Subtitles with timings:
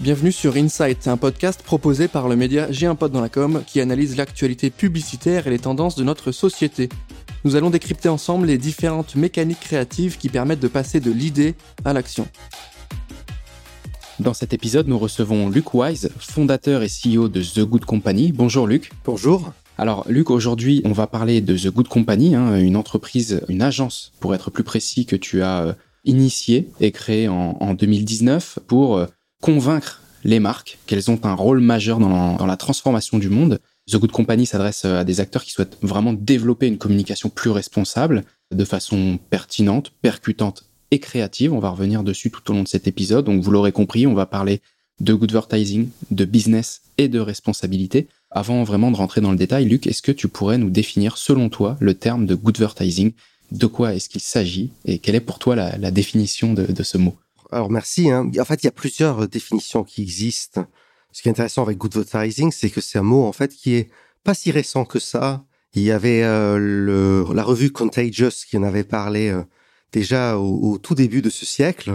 [0.00, 3.64] Bienvenue sur Insight, un podcast proposé par le média J'ai un pote dans la com
[3.66, 6.88] qui analyse l'actualité publicitaire et les tendances de notre société.
[7.44, 11.92] Nous allons décrypter ensemble les différentes mécaniques créatives qui permettent de passer de l'idée à
[11.92, 12.28] l'action.
[14.20, 18.30] Dans cet épisode, nous recevons Luc Wise, fondateur et CEO de The Good Company.
[18.30, 18.92] Bonjour Luc.
[19.04, 19.52] Bonjour.
[19.78, 24.12] Alors Luc, aujourd'hui on va parler de The Good Company, hein, une entreprise, une agence
[24.20, 25.72] pour être plus précis que tu as euh,
[26.04, 29.06] initiée et créée en, en 2019 pour euh,
[29.40, 33.60] convaincre les marques qu'elles ont un rôle majeur dans la, transformation du monde.
[33.90, 38.24] The Good Company s'adresse à des acteurs qui souhaitent vraiment développer une communication plus responsable,
[38.54, 41.52] de façon pertinente, percutante et créative.
[41.52, 43.24] On va revenir dessus tout au long de cet épisode.
[43.24, 44.60] Donc vous l'aurez compris, on va parler
[45.00, 48.08] de good advertising, de business et de responsabilité.
[48.30, 51.48] Avant vraiment de rentrer dans le détail, Luc, est-ce que tu pourrais nous définir selon
[51.48, 53.12] toi le terme de good advertising?
[53.52, 57.16] De quoi est-ce qu'il s'agit et quelle est pour toi la, définition de ce mot?
[57.50, 58.10] Alors merci.
[58.10, 58.30] Hein.
[58.38, 60.66] En fait, il y a plusieurs euh, définitions qui existent.
[61.12, 63.74] Ce qui est intéressant avec good advertising, c'est que c'est un mot en fait qui
[63.74, 63.90] est
[64.24, 65.44] pas si récent que ça.
[65.74, 69.42] Il y avait euh, le, la revue Contagious qui en avait parlé euh,
[69.92, 71.92] déjà au, tout début de ce siècle.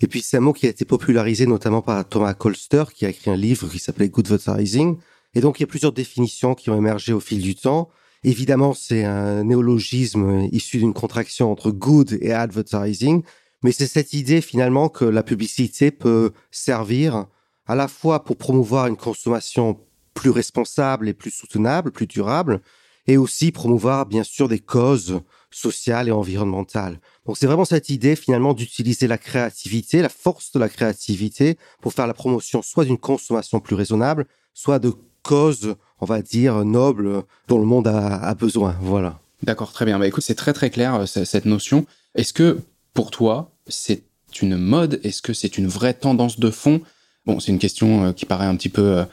[0.00, 3.10] Et puis c'est un mot qui a été popularisé notamment par Thomas Colster qui a
[3.10, 4.96] écrit un livre qui s'appelait Good Advertising.
[5.34, 7.90] Et donc il y a plusieurs définitions qui ont émergé au fil du temps.
[8.24, 13.22] Évidemment, c'est un néologisme issu d'une contraction entre good et advertising,
[13.66, 17.26] mais c'est cette idée finalement que la publicité peut servir
[17.66, 19.80] à la fois pour promouvoir une consommation
[20.14, 22.60] plus responsable et plus soutenable, plus durable,
[23.08, 27.00] et aussi promouvoir bien sûr des causes sociales et environnementales.
[27.26, 31.92] Donc c'est vraiment cette idée finalement d'utiliser la créativité, la force de la créativité pour
[31.92, 34.92] faire la promotion soit d'une consommation plus raisonnable, soit de
[35.24, 38.76] causes, on va dire, nobles dont le monde a, besoin.
[38.80, 39.18] Voilà.
[39.42, 39.98] D'accord, très bien.
[39.98, 41.84] Bah écoute, c'est très très clair euh, cette notion.
[42.14, 42.60] Est-ce que
[42.94, 44.02] pour toi, c'est
[44.40, 45.00] une mode?
[45.02, 46.80] Est-ce que c'est une vraie tendance de fond?
[47.26, 49.04] Bon, c'est une question euh, qui paraît un petit peu euh,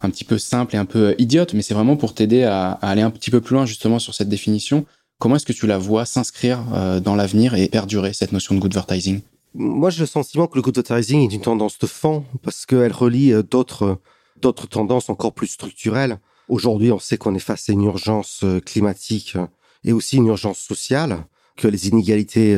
[0.00, 2.72] un petit peu simple et un peu euh, idiote, mais c'est vraiment pour t'aider à,
[2.72, 4.86] aller un petit peu plus loin justement sur cette définition.
[5.18, 6.60] Comment est-ce que tu la vois s'inscrire
[7.00, 9.22] dans l'avenir et perdurer cette notion de good advertising
[9.54, 12.92] Moi, j'ai le sentiment que le good advertising est une tendance de fond parce qu'elle
[12.92, 13.98] relie d'autres
[14.42, 16.18] d'autres tendances encore plus structurelles.
[16.50, 19.38] Aujourd'hui, on sait qu'on est face à une urgence climatique
[19.84, 21.24] et aussi une urgence sociale,
[21.56, 22.54] que les inégalités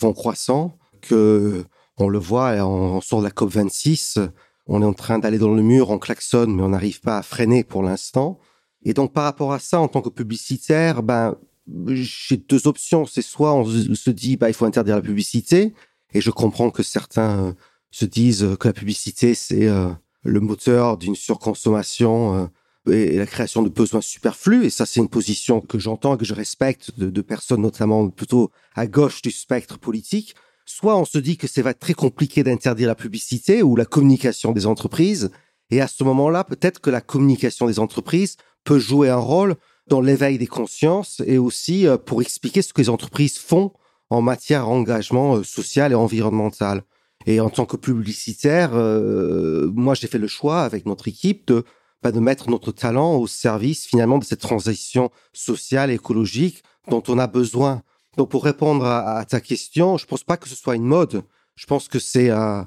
[0.00, 1.64] vont croissant, que
[1.98, 4.18] on le voit, on sort de la COP 26,
[4.66, 7.22] on est en train d'aller dans le mur, on klaxonne, mais on n'arrive pas à
[7.22, 8.38] freiner pour l'instant.
[8.84, 11.36] Et donc par rapport à ça, en tant que publicitaire, ben
[11.88, 13.06] j'ai deux options.
[13.06, 15.74] C'est soit on se dit bah il faut interdire la publicité,
[16.12, 17.52] et je comprends que certains euh,
[17.90, 19.90] se disent que la publicité c'est euh,
[20.22, 22.46] le moteur d'une surconsommation euh,
[22.90, 24.64] et la création de besoins superflus.
[24.66, 28.50] Et ça, c'est une position que j'entends et que je respecte de, personnes notamment plutôt
[28.74, 30.34] à gauche du spectre politique.
[30.64, 33.84] Soit on se dit que c'est va être très compliqué d'interdire la publicité ou la
[33.84, 35.30] communication des entreprises.
[35.70, 39.56] Et à ce moment-là, peut-être que la communication des entreprises peut jouer un rôle
[39.88, 43.72] dans l'éveil des consciences et aussi euh, pour expliquer ce que les entreprises font
[44.10, 46.82] en matière d'engagement euh, social et environnemental.
[47.26, 51.64] Et en tant que publicitaire, euh, moi j'ai fait le choix avec notre équipe de
[52.12, 57.18] de mettre notre talent au service finalement de cette transition sociale et écologique dont on
[57.18, 57.82] a besoin.
[58.16, 61.22] Donc pour répondre à, ta question, je pense pas que ce soit une mode.
[61.54, 62.66] Je pense que c'est un,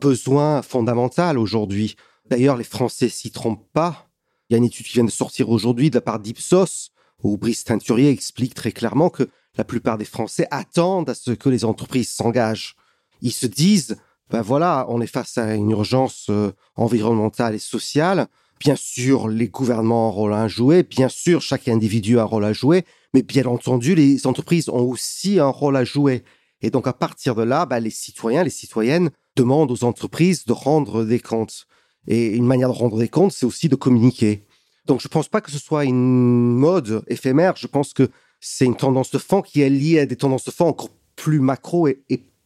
[0.00, 1.94] besoin fondamental aujourd'hui.
[2.28, 4.08] D'ailleurs, les Français s'y trompent pas.
[4.48, 6.90] Il y a une étude qui vient de sortir aujourd'hui de la part d'Ipsos
[7.22, 11.48] où Brice Teinturier explique très clairement que la plupart des Français attendent à ce que
[11.48, 12.74] les entreprises s'engagent.
[13.20, 13.98] Ils se disent,
[14.30, 18.26] ben voilà, on est face à une urgence euh, environnementale et sociale.
[18.60, 22.24] Bien sûr, les gouvernements ont un rôle à jouer, bien sûr, chaque individu a un
[22.26, 22.84] rôle à jouer,
[23.14, 26.22] mais bien entendu, les entreprises ont aussi un rôle à jouer.
[26.60, 30.52] Et donc, à partir de là, bah, les citoyens, les citoyennes demandent aux entreprises de
[30.52, 31.66] rendre des comptes.
[32.06, 34.44] Et une manière de rendre des comptes, c'est aussi de communiquer.
[34.84, 37.56] Donc, je ne pense pas que ce soit une mode éphémère.
[37.56, 38.10] Je pense que
[38.40, 41.40] c'est une tendance de fond qui est liée à des tendances de fond encore plus
[41.40, 41.98] macro et,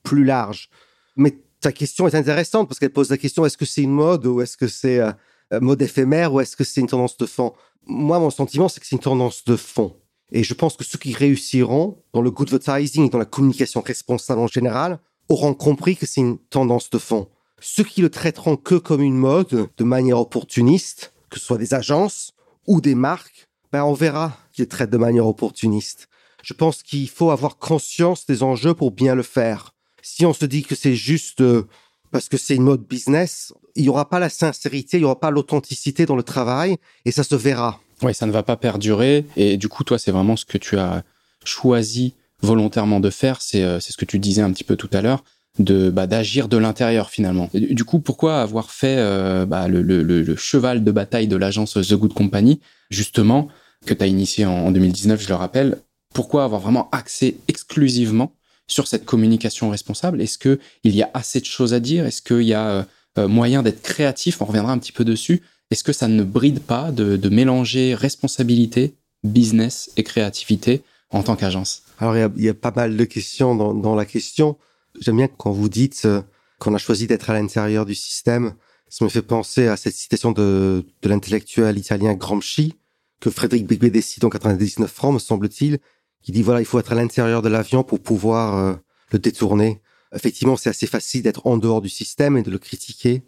[0.04, 0.68] plus larges.
[1.16, 4.26] Mais ta question est intéressante parce qu'elle pose la question est-ce que c'est une mode
[4.26, 5.12] ou est-ce que c'est euh,
[5.52, 7.52] mode éphémère ou est-ce que c'est une tendance de fond?
[7.86, 9.96] Moi, mon sentiment, c'est que c'est une tendance de fond.
[10.32, 13.80] Et je pense que ceux qui réussiront dans le good advertising et dans la communication
[13.82, 14.98] responsable en général
[15.28, 17.28] auront compris que c'est une tendance de fond.
[17.60, 21.74] Ceux qui le traiteront que comme une mode de manière opportuniste, que ce soit des
[21.74, 22.32] agences
[22.66, 26.08] ou des marques, ben on verra qu'ils traitent de manière opportuniste.
[26.42, 29.74] Je pense qu'il faut avoir conscience des enjeux pour bien le faire.
[30.02, 31.66] Si on se dit que c'est juste euh,
[32.14, 35.18] parce que c'est une mode business, il n'y aura pas la sincérité, il n'y aura
[35.18, 37.80] pas l'authenticité dans le travail et ça se verra.
[38.02, 39.26] Oui, ça ne va pas perdurer.
[39.36, 41.02] Et du coup, toi, c'est vraiment ce que tu as
[41.44, 43.42] choisi volontairement de faire.
[43.42, 45.24] C'est euh, ce que tu disais un petit peu tout à l'heure.
[45.58, 47.50] de bah, d'agir de l'intérieur finalement.
[47.52, 52.14] du coup, pourquoi avoir fait euh, bah, le, cheval de bataille de l'agence The Good
[52.14, 53.48] Company, justement,
[53.86, 55.78] que tu as initié en, en 2019, je le rappelle,
[56.12, 58.30] pourquoi avoir vraiment axé exclusivement
[58.66, 60.20] sur cette communication responsable?
[60.20, 62.06] Est-ce qu'il y a assez de choses à dire?
[62.06, 62.82] Est-ce qu'il y a euh,
[63.18, 64.40] euh, moyen d'être créatif?
[64.40, 65.42] On reviendra un petit peu dessus.
[65.70, 71.82] Est-ce que ça ne bride pas de, mélanger responsabilité, business et créativité en tant qu'agence?
[71.98, 74.56] Alors, il y, a pas mal de questions dans, la question.
[75.00, 76.22] J'aime bien quand vous dites euh,
[76.58, 78.54] qu'on a choisi d'être à l'intérieur du système.
[78.88, 82.74] Ça me fait penser à cette citation de, l'intellectuel italien Gramsci,
[83.20, 85.78] que Frédéric Bigbe décide en 99 francs, me semble-t-il,
[86.24, 88.74] qui dit voilà, il faut être à l'intérieur de l'avion pour pouvoir euh,
[89.12, 89.80] le détourner.
[90.14, 93.22] Effectivement, c'est assez facile d'être en dehors du système et de le critiquer.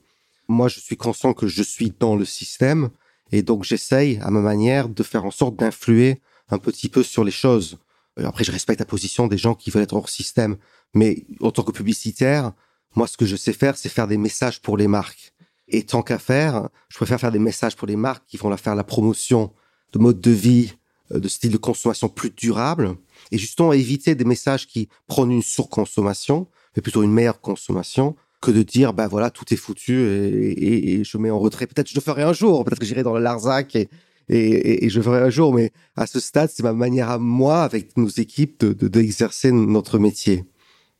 [0.48, 2.90] Moi, je suis conscient que je suis dans le système
[3.32, 7.22] et donc j'essaye, à ma manière, de faire en sorte d'influer un petit peu sur
[7.22, 7.78] les choses.
[8.16, 10.56] Après, je respecte la position des gens qui veulent être hors système.
[10.94, 12.52] Mais en tant que publicitaire,
[12.94, 15.34] moi, ce que je sais faire, c'est faire des messages pour les marques.
[15.68, 18.74] Et tant qu'à faire, je préfère faire des messages pour les marques qui vont faire
[18.74, 19.52] la promotion
[19.92, 20.76] de mode de vie, euh,
[21.10, 22.96] de style de consommation plus durable,
[23.30, 28.50] et justement éviter des messages qui prennent une surconsommation, mais plutôt une meilleure consommation, que
[28.50, 31.66] de dire, ben voilà, tout est foutu et, je mets en retrait.
[31.66, 33.88] Peut-être je le ferai un jour, peut-être que j'irai dans le Larzac et,
[34.28, 37.96] et, je ferai un jour, mais à ce stade, c'est ma manière à moi, avec
[37.96, 40.44] nos équipes, de d'exercer de, notre métier.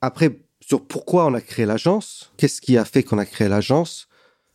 [0.01, 4.09] Après, sur pourquoi on a créé l'agence, qu'est-ce qui a fait qu'on a créé l'agence?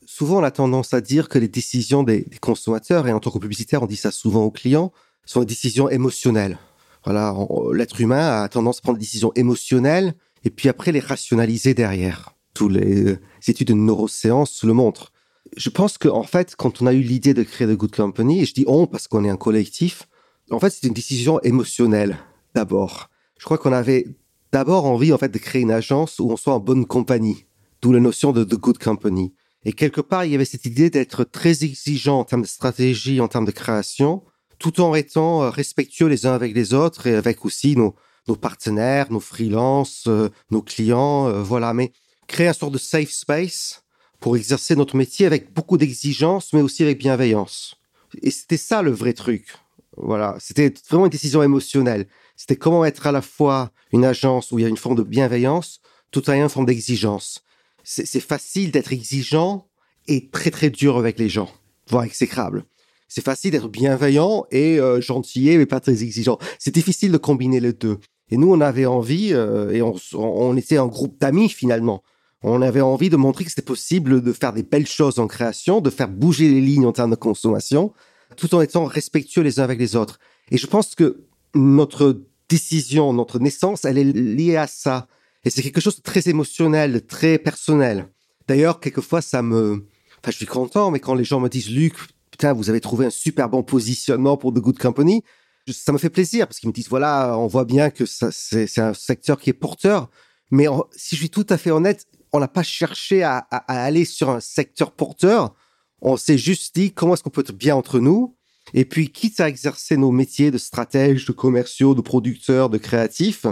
[0.05, 3.31] Souvent, on a tendance à dire que les décisions des, des, consommateurs, et en tant
[3.31, 4.91] que publicitaire, on dit ça souvent aux clients,
[5.25, 6.57] sont des décisions émotionnelles.
[7.05, 7.35] Voilà,
[7.73, 10.13] l'être humain a tendance à prendre des décisions émotionnelles
[10.43, 12.35] et puis après les rationaliser derrière.
[12.53, 15.11] Tous les, les études de neurosciences le montrent
[15.57, 18.41] je pense qu'en en fait, quand on a eu l'idée de créer The Good Company,
[18.41, 20.07] et je dis on parce qu'on est un collectif,
[20.49, 22.17] en fait, c'est une décision émotionnelle
[22.55, 23.09] d'abord.
[23.37, 24.07] Je crois qu'on avait
[24.51, 27.45] d'abord envie en fait de créer une agence où on soit en bonne compagnie,
[27.81, 29.33] d'où la notion de The Good Company.
[29.63, 33.21] Et quelque part, il y avait cette idée d'être très exigeant en termes de stratégie,
[33.21, 34.23] en termes de création,
[34.61, 37.95] tout en étant euh, respectueux les uns avec les autres et avec aussi nos,
[38.27, 41.73] nos partenaires, nos freelances, euh, nos clients, euh, voilà.
[41.73, 41.91] Mais
[42.27, 43.83] créer un sort de safe space
[44.19, 47.75] pour exercer notre métier avec beaucoup d'exigence, mais aussi avec bienveillance.
[48.21, 49.55] Et c'était ça le vrai truc.
[49.97, 52.07] Voilà, c'était vraiment une décision émotionnelle.
[52.37, 55.03] C'était comment être à la fois une agence où il y a une forme de
[55.03, 55.81] bienveillance,
[56.11, 57.43] tout ayant une forme d'exigence.
[57.83, 59.67] C'est facile d'être exigeant
[60.07, 61.51] et très très dur avec les gens,
[61.87, 62.65] voire exécrable.
[63.13, 66.37] C'est facile d'être bienveillant et euh, gentil mais pas très exigeant.
[66.59, 67.97] C'est difficile de combiner les deux.
[68.29, 72.03] Et nous, on avait envie, euh, et on, on était un groupe d'amis finalement.
[72.41, 75.81] On avait envie de montrer que c'était possible de faire des belles choses en création,
[75.81, 77.91] de faire bouger les lignes en termes de consommation,
[78.37, 80.17] tout en étant respectueux les uns avec les autres.
[80.49, 85.07] Et je pense que notre décision, notre naissance, elle est liée à ça.
[85.43, 88.07] Et c'est quelque chose de très émotionnel, très personnel.
[88.47, 89.85] D'ailleurs, quelquefois, ça me...
[90.21, 91.95] Enfin, je suis content, mais quand les gens me disent, Luc,
[92.31, 95.23] putain, vous avez trouvé un super bon positionnement pour The Good Company,
[95.69, 98.93] ça me fait plaisir parce qu'ils me disent, voilà, on voit bien que c'est un
[98.93, 100.09] secteur qui est porteur.
[100.49, 103.37] Mais si je suis tout à fait honnête, on n'a pas cherché à,
[103.67, 105.53] aller sur un secteur porteur.
[106.01, 108.35] On s'est juste dit comment est-ce qu'on peut être bien entre nous?
[108.73, 113.45] Et puis, quitte à exercer nos métiers de stratège, de commerciaux, de producteurs, de créatifs,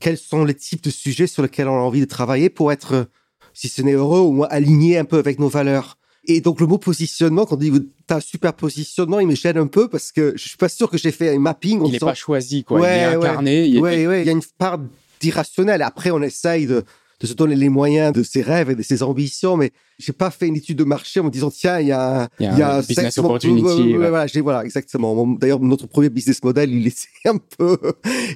[0.00, 3.08] quels sont les types de sujets sur lesquels on a envie de travailler pour être,
[3.52, 5.98] si ce n'est heureux, au moins aligné un peu avec nos valeurs?
[6.26, 7.72] Et donc le mot positionnement, quand on dit
[8.06, 10.88] t'as un super positionnement, il me gêne un peu parce que je suis pas sûr
[10.90, 11.82] que j'ai fait un mapping.
[11.84, 12.80] Il n'est pas choisi, quoi.
[12.80, 13.66] il est incarné.
[13.66, 14.78] il, ouais, ouais, il y a une part
[15.20, 15.82] d'irrationnel.
[15.82, 16.84] Après, on essaye de,
[17.20, 20.30] de se donner les moyens de ses rêves et de ses ambitions, mais j'ai pas
[20.30, 22.76] fait une étude de marché en me disant tiens il y a il y a,
[22.76, 23.94] un business opportunity.
[23.94, 25.26] voilà, voilà exactement.
[25.38, 27.78] D'ailleurs notre premier business model il était un peu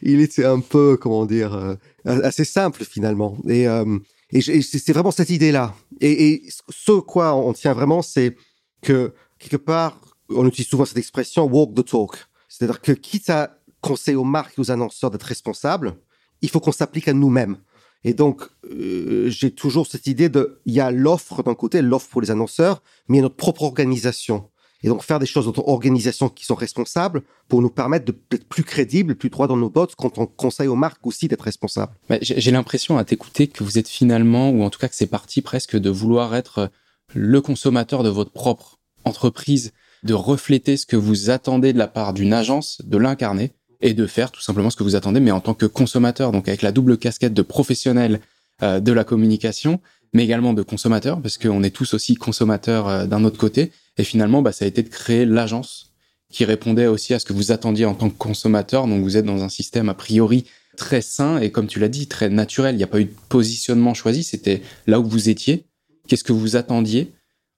[0.02, 3.84] il était un peu comment dire euh, assez simple finalement et euh,
[4.30, 8.36] et c'est vraiment cette idée là et, et ce quoi on tient vraiment c'est
[8.82, 12.16] que quelque part on utilise souvent cette expression walk the talk.
[12.48, 15.96] C'est-à-dire que quitte à conseiller aux marques et aux annonceurs d'être responsables
[16.42, 17.58] il faut qu'on s'applique à nous-mêmes.
[18.04, 22.08] Et donc, euh, j'ai toujours cette idée de, il y a l'offre d'un côté, l'offre
[22.08, 24.50] pour les annonceurs, mais il y a notre propre organisation.
[24.82, 28.48] Et donc, faire des choses dans notre organisation qui sont responsables pour nous permettre d'être
[28.48, 31.92] plus crédibles, plus droits dans nos bottes quand on conseille aux marques aussi d'être responsables.
[32.20, 35.42] J'ai l'impression à t'écouter que vous êtes finalement, ou en tout cas que c'est parti
[35.42, 36.70] presque de vouloir être
[37.14, 39.72] le consommateur de votre propre entreprise,
[40.04, 44.06] de refléter ce que vous attendez de la part d'une agence, de l'incarner et de
[44.06, 46.72] faire tout simplement ce que vous attendez, mais en tant que consommateur, donc avec la
[46.72, 48.20] double casquette de professionnel
[48.62, 49.80] euh, de la communication,
[50.12, 53.72] mais également de consommateur, parce qu'on est tous aussi consommateurs euh, d'un autre côté.
[53.98, 55.92] Et finalement, bah, ça a été de créer l'agence
[56.30, 58.86] qui répondait aussi à ce que vous attendiez en tant que consommateur.
[58.86, 60.44] Donc vous êtes dans un système a priori
[60.76, 62.74] très sain et comme tu l'as dit, très naturel.
[62.74, 65.66] Il n'y a pas eu de positionnement choisi, c'était là où vous étiez,
[66.06, 67.12] qu'est-ce que vous attendiez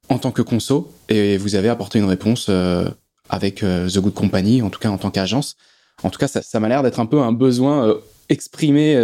[0.09, 2.89] en tant que conso, et vous avez apporté une réponse euh,
[3.29, 5.55] avec euh, The Good Company, en tout cas en tant qu'agence.
[6.03, 7.95] En tout cas, ça, m'a l'air d'être un peu un besoin euh,
[8.27, 8.99] exprimé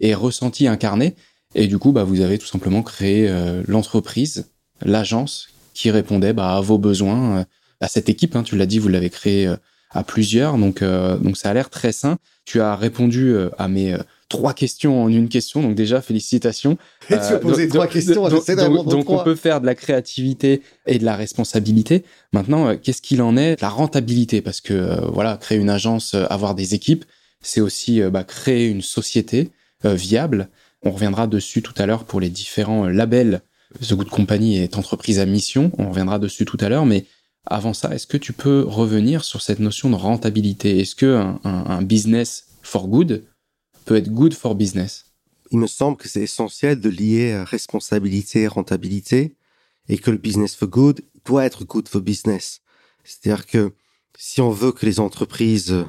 [0.00, 1.14] et ressenti, incarné.
[1.54, 3.28] Et du coup, bah, vous avez tout simplement créé
[3.66, 4.48] l'entreprise,
[4.80, 5.48] l'agence
[5.80, 7.46] qui répondait bah, à vos besoins,
[7.80, 8.36] à cette équipe.
[8.36, 9.52] Hein, tu l'as dit, vous l'avez créé
[9.90, 12.18] à plusieurs, donc donc ça a l'air très sain.
[12.44, 13.96] Tu as répondu à mes
[14.30, 15.60] trois questions en une question.
[15.60, 16.78] Donc déjà, félicitations.
[17.06, 18.26] tu as posé trois questions.
[18.28, 22.04] Donc, donc on peut faire de la créativité et de la responsabilité.
[22.32, 24.40] Maintenant, euh, qu'est-ce qu'il en est de la rentabilité?
[24.40, 27.04] Parce que euh, voilà, créer une agence, euh, avoir des équipes,
[27.42, 29.50] c'est aussi bah, créer une société
[29.82, 30.50] viable.
[30.82, 33.40] On reviendra dessus tout à l'heure pour les différents labels.
[33.78, 35.70] The Good Company est entreprise à mission.
[35.78, 37.06] On reviendra dessus tout à l'heure, mais
[37.46, 40.80] avant ça, est-ce que tu peux revenir sur cette notion de rentabilité?
[40.80, 43.24] Est-ce que un business for good
[43.84, 45.06] peut être good for business?
[45.52, 49.36] Il me semble que c'est essentiel de lier responsabilité et rentabilité
[49.88, 52.60] et que le business for good doit être good for business.
[53.04, 53.72] C'est-à-dire que
[54.16, 55.84] si on veut que les entreprises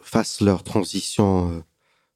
[0.00, 1.60] fassent leur transition euh,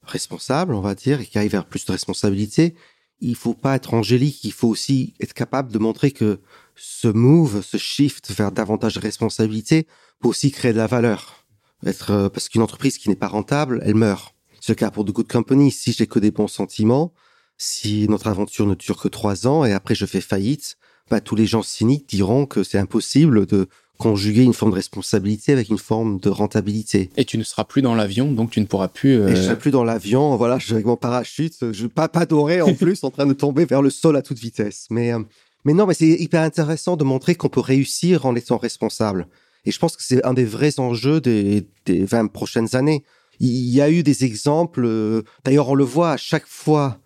[0.02, 2.75] responsable, on va dire, et qu'aillent vers plus de responsabilité,
[3.20, 6.40] il faut pas être angélique, il faut aussi être capable de montrer que
[6.75, 9.87] ce move, ce shift vers davantage de responsabilité
[10.20, 11.46] peut aussi créer de la valeur.
[11.85, 14.35] Être, euh, parce qu'une entreprise qui n'est pas rentable, elle meurt.
[14.61, 15.70] C'est le cas pour The Good Company.
[15.70, 17.12] Si j'ai que des bons sentiments,
[17.58, 20.76] si notre aventure ne dure que trois ans et après je fais faillite,
[21.11, 25.52] bah, tous les gens cyniques diront que c'est impossible de conjuguer une forme de responsabilité
[25.52, 27.10] avec une forme de rentabilité.
[27.16, 29.14] Et tu ne seras plus dans l'avion, donc tu ne pourras plus.
[29.28, 30.36] Et je serai plus dans l'avion.
[30.36, 33.64] Voilà, je avec mon parachute, je pas pas doré en plus, en train de tomber
[33.64, 34.86] vers le sol à toute vitesse.
[34.90, 35.20] Mais euh,
[35.64, 39.26] mais non, mais c'est hyper intéressant de montrer qu'on peut réussir en étant responsable.
[39.64, 43.02] Et je pense que c'est un des vrais enjeux des, des 20 prochaines années.
[43.40, 46.98] Il y a eu des exemples, euh, d'ailleurs on le voit à chaque fois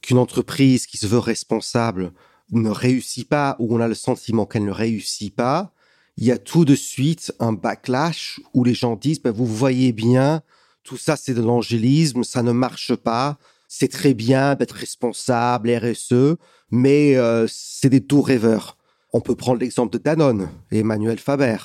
[0.00, 2.12] qu'une entreprise qui se veut responsable
[2.52, 5.72] ne réussit pas ou on a le sentiment qu'elle ne réussit pas,
[6.16, 9.92] il y a tout de suite un backlash où les gens disent ben, vous voyez
[9.92, 10.42] bien,
[10.82, 16.36] tout ça c'est de l'angélisme, ça ne marche pas, c'est très bien d'être responsable, RSE,
[16.70, 18.76] mais euh, c'est des tours rêveurs.
[19.12, 21.58] On peut prendre l'exemple de Danone et Emmanuel Faber.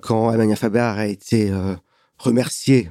[0.00, 1.76] Quand Emmanuel Faber a été euh,
[2.18, 2.90] remercié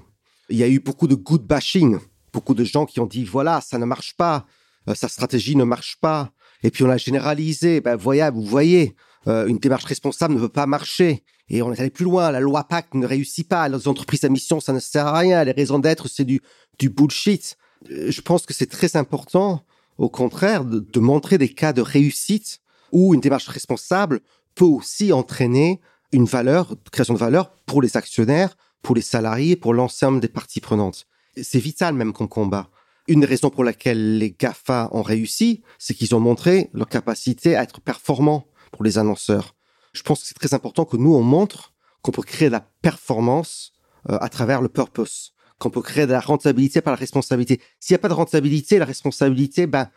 [0.50, 1.98] il y a eu beaucoup de good bashing,
[2.34, 4.46] beaucoup de gens qui ont dit voilà, ça ne marche pas,
[4.88, 6.31] euh, sa stratégie ne marche pas.
[6.63, 8.96] Et puis on a généralisé, ben voyez, vous voyez,
[9.29, 11.24] euh, une démarche responsable ne peut pas marcher.
[11.50, 14.29] Et on est allé plus loin, la loi Pacte ne réussit pas, les entreprises à
[14.29, 16.41] mission, ça ne sert à rien, les raisons d'être, c'est du,
[16.81, 17.57] bullshit.
[17.91, 19.63] Euh, je pense que c'est très important,
[19.98, 22.59] au contraire, de, montrer des cas de réussite
[22.91, 24.21] où une démarche responsable
[24.55, 25.79] peut aussi entraîner
[26.12, 30.62] une valeur, création de valeur pour les actionnaires, pour les salariés, pour l'ensemble des parties
[30.62, 31.05] prenantes.
[31.41, 32.69] C'est vital même comme combat.
[33.07, 37.55] Une des raisons pour laquelle les GAFA ont réussi, c'est qu'ils ont montré leur capacité
[37.55, 39.55] à être performants pour les annonceurs.
[39.93, 42.65] Je pense que c'est très important que nous, on montre qu'on peut créer de la
[42.81, 43.73] performance
[44.09, 47.59] euh, à travers le purpose, qu'on peut créer de la rentabilité par la responsabilité.
[47.79, 49.89] S'il n'y a pas de rentabilité, la responsabilité, ben,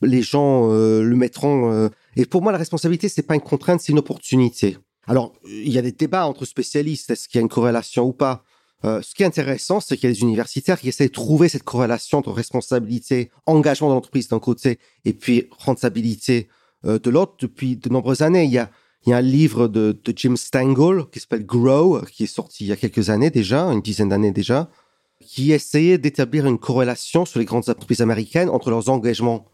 [0.00, 1.72] les gens euh, le mettront.
[1.72, 4.78] Euh, et pour moi, la responsabilité, c'est pas une contrainte, c'est une opportunité.
[5.08, 8.12] Alors, il y a des débats entre spécialistes, est-ce qu'il y a une corrélation ou
[8.12, 8.44] pas
[8.84, 11.64] ce qui est intéressant, c'est qu'il y a des universitaires qui essaient de trouver cette
[11.64, 16.48] corrélation entre responsabilité, engagement de l'entreprise d'un côté et puis rentabilité
[16.84, 18.44] de l'autre depuis de nombreuses années.
[18.44, 18.70] Il y a,
[19.06, 22.64] il y a un livre de, de Jim Stengel qui s'appelle Grow, qui est sorti
[22.64, 24.70] il y a quelques années déjà, une dizaine d'années déjà,
[25.20, 29.46] qui essayait d'établir une corrélation sur les grandes entreprises américaines entre leurs engagements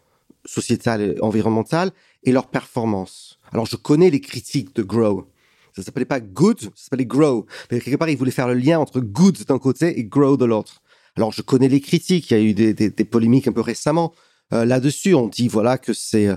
[0.45, 1.91] sociétal et environnemental
[2.23, 3.39] et leurs performances.
[3.51, 5.27] Alors je connais les critiques de Grow
[5.75, 7.45] ça s'appelait pas good, ça s'appelait grow.
[7.69, 10.45] Mais quelque part, il voulait faire le lien entre good d'un côté et grow de
[10.45, 10.81] l'autre.
[11.17, 12.31] Alors, je connais les critiques.
[12.31, 14.13] Il y a eu des, des, polémiques un peu récemment
[14.53, 15.13] euh, là-dessus.
[15.15, 16.29] On dit voilà que c'est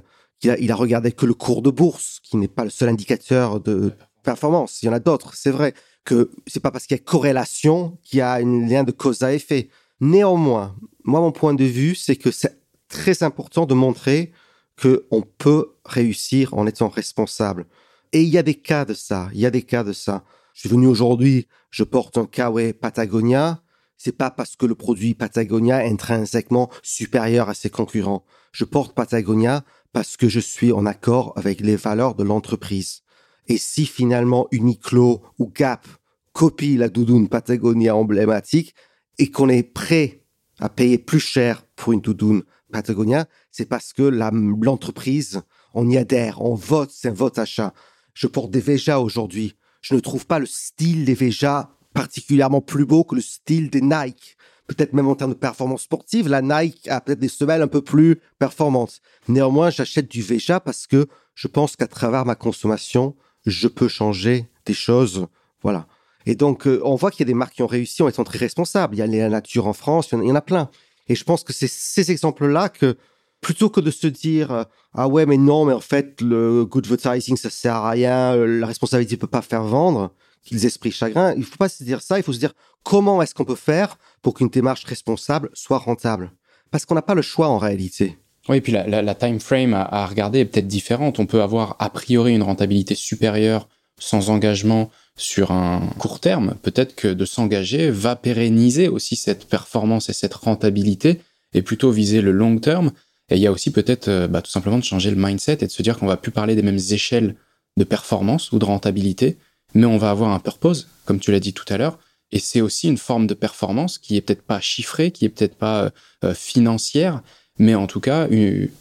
[0.43, 3.93] il a regardé que le cours de bourse, qui n'est pas le seul indicateur de
[4.23, 4.83] performance.
[4.83, 5.35] Il y en a d'autres.
[5.35, 8.85] C'est vrai que c'est pas parce qu'il y a corrélation qu'il y a un lien
[8.85, 9.69] de cause à effet.
[10.01, 14.33] Néanmoins, moi, mon point de vue, c'est que c'est très important de montrer
[14.77, 17.67] que on peut réussir en étant responsable.
[18.13, 19.29] Et il y a des cas de ça.
[19.35, 20.25] Il y a des cas de ça.
[20.55, 23.63] Je suis venu aujourd'hui, je porte un Kawaii Patagonia.
[23.97, 28.25] C'est pas parce que le produit Patagonia est intrinsèquement supérieur à ses concurrents.
[28.53, 33.03] Je porte Patagonia parce que je suis en accord avec les valeurs de l'entreprise.
[33.47, 35.87] Et si finalement Uniqlo ou Gap
[36.33, 38.75] copie la doudoune Patagonia emblématique
[39.19, 40.23] et qu'on est prêt
[40.61, 45.43] à payer plus cher pour une doudoune Patagonia, c'est parce que l'entreprise,
[45.75, 47.73] on y adhère, on vote, c'est un vote achat.
[48.13, 49.57] Je porte des Veja aujourd'hui.
[49.81, 53.81] Je ne trouve pas le style des Veja particulièrement plus beau que le style des
[53.81, 54.37] Nike.
[54.69, 57.83] Peut-être même en termes de performance sportive, la Nike a peut-être des semelles un peu
[57.83, 59.01] plus performantes.
[59.27, 64.47] Néanmoins, j'achète du Veja parce que je pense qu'à travers ma consommation, je peux changer
[64.67, 65.27] des choses.
[65.63, 65.87] Voilà.
[66.27, 68.25] Et donc, euh, on voit qu'il y a des marques qui ont réussi en étant
[68.25, 68.95] très responsables.
[68.95, 70.71] Il y a la nature en France, il y en a plein.
[71.09, 72.97] Et je pense que c'est ces exemples-là que,
[73.41, 76.87] plutôt que de se dire euh, ah ouais mais non mais en fait le good
[76.87, 81.35] advertising ça sert à rien, euh, la responsabilité peut pas faire vendre, qu'ils esprits chagrin,
[81.37, 83.99] il faut pas se dire ça, il faut se dire comment est-ce qu'on peut faire
[84.23, 86.33] pour qu'une démarche responsable soit rentable,
[86.71, 88.19] parce qu'on n'a pas le choix en réalité.
[88.49, 91.19] Oui, et puis la, la, time frame à, à regarder est peut-être différente.
[91.19, 93.69] On peut avoir a priori une rentabilité supérieure
[93.99, 96.55] sans engagement sur un court terme.
[96.63, 101.21] Peut-être que de s'engager va pérenniser aussi cette performance et cette rentabilité
[101.53, 102.93] et plutôt viser le long terme.
[103.29, 105.67] Et il y a aussi peut-être euh, bah, tout simplement de changer le mindset et
[105.67, 107.35] de se dire qu'on va plus parler des mêmes échelles
[107.77, 109.39] de performance ou de rentabilité,
[109.75, 111.99] mais on va avoir un purpose, comme tu l'as dit tout à l'heure.
[112.31, 115.57] Et c'est aussi une forme de performance qui est peut-être pas chiffrée, qui est peut-être
[115.57, 115.91] pas euh,
[116.25, 117.23] euh, financière,
[117.59, 118.29] mais en tout cas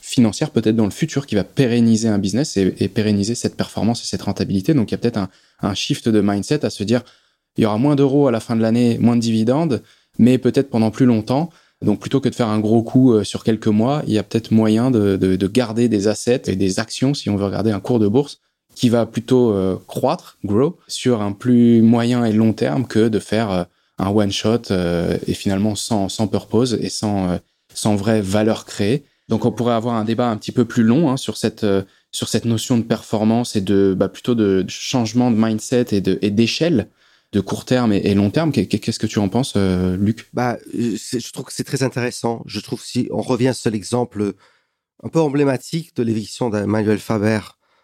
[0.02, 4.06] financière peut-être dans le futur qui va pérenniser un business et, pérenniser cette performance et
[4.06, 4.76] cette rentabilité.
[4.76, 5.20] Donc il y a peut-être
[5.62, 7.02] un, shift de mindset à se dire
[7.58, 9.82] il y aura moins d'euros à la fin de l'année, moins de dividendes,
[10.20, 11.50] mais peut-être pendant plus longtemps.
[11.82, 14.24] Donc plutôt que de faire un gros coup euh, sur quelques mois, il y a
[14.24, 17.72] peut-être moyen de, de, de, garder des assets et des actions, si on veut regarder
[17.72, 18.42] un cours de bourse,
[18.78, 23.18] qui va plutôt euh, croître, grow, sur un plus moyen et long terme que de
[23.18, 23.64] faire euh,
[23.98, 27.38] un one shot euh, et finalement sans, sans purpose et sans, euh,
[27.74, 29.04] sans vraie valeur créée.
[29.30, 31.82] Donc on pourrait avoir un débat un petit peu plus long hein, sur cette euh,
[32.12, 36.20] sur cette notion de performance et de bah, plutôt de changement de mindset et de
[36.22, 36.88] et d'échelle
[37.34, 38.52] de court terme et, long terme.
[38.52, 40.30] Qu'est-ce que tu en penses, euh, Luc?
[40.34, 42.44] Bah, je trouve que c'est très intéressant.
[42.46, 44.34] Je trouve si on revient sur l'exemple
[45.04, 47.40] un peu emblématique de l'éviction d'Emmanuel Faber,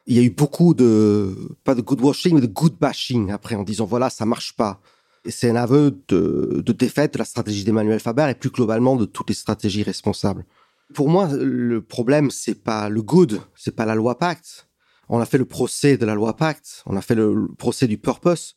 [0.05, 3.55] il y a eu beaucoup de pas de good washing mais de good bashing après
[3.55, 4.81] en disant voilà ça marche pas.
[5.25, 9.05] Et c'est un aveu de, défaite de la stratégie d'Emmanuel Faber et plus globalement de
[9.05, 10.45] toutes les stratégies responsables.
[10.93, 14.67] Pour moi, le problème, c'est pas le good, c'est pas la loi Pacte.
[15.07, 17.97] On a fait le procès de la loi Pacte, on a fait le, procès du
[17.97, 18.55] purpose.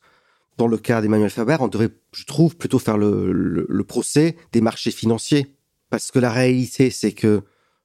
[0.59, 4.61] Dans le cas d'Emmanuel Faber, on devrait, je trouve, plutôt faire le, le procès des
[4.61, 5.55] marchés financiers.
[5.91, 7.43] Parce que la réalité, c'est que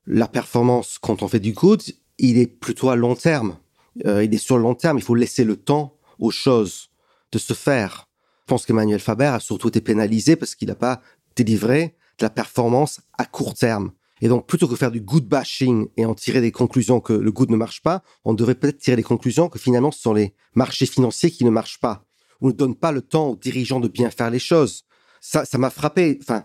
[0.07, 1.83] la performance, quand on fait du good,
[2.21, 3.57] il est plutôt à long terme.
[4.05, 6.91] Euh, il est sur le long terme, il faut laisser le temps aux choses
[7.31, 8.07] de se faire.
[8.41, 11.01] Je pense qu'Emmanuel Faber a surtout été pénalisé parce qu'il n'a pas
[11.35, 13.91] délivré de la performance à court terme.
[14.21, 17.31] Et donc, plutôt que faire du good bashing et en tirer des conclusions que le
[17.31, 20.35] good ne marche pas, on devrait peut-être tirer des conclusions que finalement, ce sont les
[20.53, 22.05] marchés financiers qui ne marchent pas.
[22.39, 24.83] On ne donne pas le temps aux dirigeants de bien faire les choses.
[25.21, 26.19] Ça, ça m'a frappé.
[26.21, 26.43] Enfin,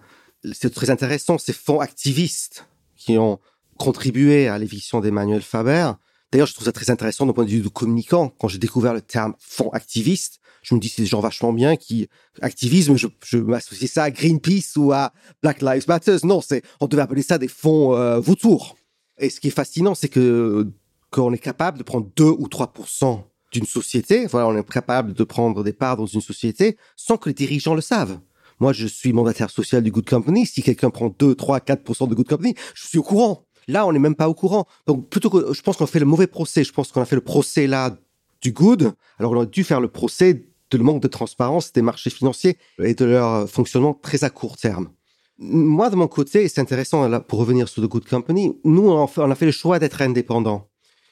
[0.54, 1.36] c'est très intéressant.
[1.36, 3.40] Ces fonds activistes qui ont
[3.76, 5.92] contribué à l'éviction d'Emmanuel Faber.
[6.32, 8.30] D'ailleurs, je trouve ça très intéressant d'un point de vue de communicant.
[8.38, 11.76] Quand j'ai découvert le terme fonds activiste, je me dis c'est des gens vachement bien
[11.76, 12.08] qui
[12.42, 16.16] activisme je, je m'associe ça à Greenpeace ou à Black Lives Matter.
[16.24, 18.76] Non c'est on devait appeler ça des fonds euh, vautours.
[19.18, 20.68] Et ce qui est fascinant c'est que
[21.10, 25.24] qu'on est capable de prendre 2 ou 3% d'une société voilà on est capable de
[25.24, 28.18] prendre des parts dans une société sans que les dirigeants le savent.
[28.58, 30.46] Moi je suis mandataire social du Good Company.
[30.46, 33.92] Si quelqu'un prend 2 3 4% de Good Company je suis au courant Là, on
[33.92, 34.66] n'est même pas au courant.
[34.86, 36.64] Donc, plutôt que, je pense qu'on fait le mauvais procès.
[36.64, 37.96] Je pense qu'on a fait le procès là
[38.40, 38.92] du good.
[39.18, 42.58] Alors, on aurait dû faire le procès de le manque de transparence des marchés financiers
[42.82, 44.90] et de leur fonctionnement très à court terme.
[45.38, 49.34] Moi, de mon côté, c'est intéressant pour revenir sur The Good Company, nous, on a
[49.34, 50.68] fait le choix d'être indépendant.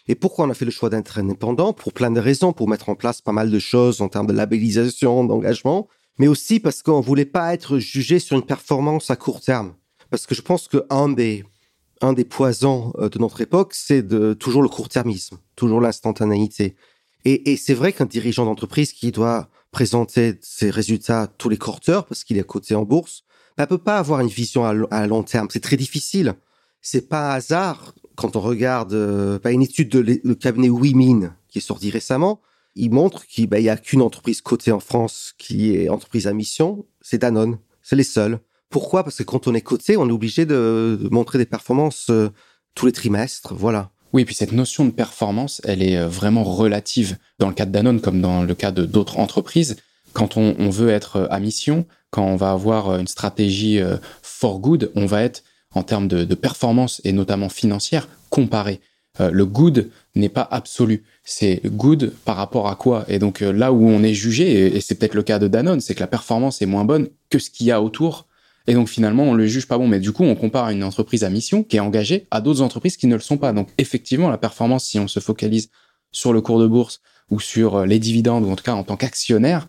[0.08, 1.72] Et pourquoi on a fait le choix d'être indépendant?
[1.72, 4.32] Pour plein de raisons, pour mettre en place pas mal de choses en termes de
[4.32, 5.88] labellisation, d'engagement,
[6.18, 9.74] mais aussi parce qu'on voulait pas être jugé sur une performance à court terme.
[10.10, 11.44] Parce que je pense que un des,
[12.00, 16.76] un des poisons de notre époque, c'est de toujours le court-termisme, toujours l'instantanéité.
[17.24, 22.22] Et, c'est vrai qu'un dirigeant d'entreprise qui doit présenter ses résultats tous les quarters parce
[22.22, 23.24] qu'il est coté en bourse,
[23.58, 25.48] ne peut pas avoir une vision à, long terme.
[25.50, 26.34] C'est très difficile.
[26.82, 31.58] C'est pas un hasard quand on regarde euh, une étude de le cabinet Wimin qui
[31.58, 32.42] est sorti récemment.
[32.74, 36.34] Il montre qu'il bah, y a qu'une entreprise cotée en France qui est entreprise à
[36.34, 37.58] mission, c'est Danone.
[37.82, 38.40] C'est les seuls.
[38.74, 39.04] Pourquoi?
[39.04, 42.30] Parce que quand on est coté, on est obligé de, montrer des performances euh,
[42.74, 43.54] tous les trimestres.
[43.54, 43.90] Voilà.
[44.12, 47.66] Oui, et puis cette notion de performance, elle est euh, vraiment relative dans le cas
[47.66, 49.76] de Danone comme dans le cas de d'autres entreprises.
[50.12, 53.80] Quand on, veut être euh, à mission, quand on va avoir une stratégie
[54.22, 58.80] for good, on va être en termes de, de performance et notamment financière comparé.
[59.20, 61.04] le good n'est pas absolu.
[61.22, 63.04] C'est good par rapport à quoi?
[63.06, 65.94] Et donc là où on est jugé, et c'est peut-être le cas de Danone, c'est
[65.94, 68.26] que la performance est moins bonne que ce qu'il y a autour
[68.66, 69.88] et donc finalement, on le juge pas bon.
[69.88, 72.96] Mais du coup, on compare une entreprise à mission qui est engagée à d'autres entreprises
[72.96, 73.52] qui ne le sont pas.
[73.52, 75.70] Donc effectivement, la performance, si on se focalise
[76.12, 77.00] sur le cours de bourse
[77.30, 79.68] ou sur euh, les dividendes, ou en tout cas en tant qu'actionnaire,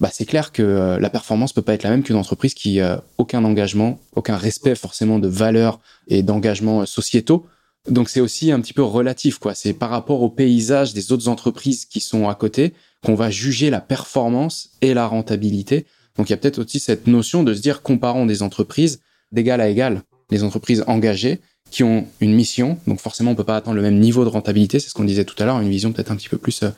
[0.00, 2.80] bah c'est clair que euh, la performance peut pas être la même qu'une entreprise qui
[2.80, 7.46] a aucun engagement, aucun respect forcément de valeurs et d'engagements sociétaux.
[7.88, 9.54] Donc c'est aussi un petit peu relatif, quoi.
[9.54, 12.74] C'est par rapport au paysage des autres entreprises qui sont à côté
[13.04, 15.86] qu'on va juger la performance et la rentabilité.
[16.20, 19.00] Donc il y a peut-être aussi cette notion de se dire comparons des entreprises
[19.32, 22.78] d'égal à égal, des entreprises engagées qui ont une mission.
[22.86, 24.80] Donc forcément on peut pas attendre le même niveau de rentabilité.
[24.80, 26.68] C'est ce qu'on disait tout à l'heure, une vision peut-être un petit peu plus euh,